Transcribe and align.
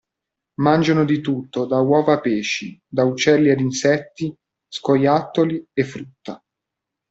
Mangiano 0.61 1.05
di 1.05 1.21
tutto 1.21 1.67
da 1.67 1.77
uova 1.79 2.13
a 2.13 2.19
pesci, 2.21 2.75
da 2.87 3.03
uccelli 3.03 3.51
ad 3.51 3.59
insetti, 3.59 4.35
scoiattoli 4.67 5.63
e 5.73 5.83
frutta. 5.83 6.41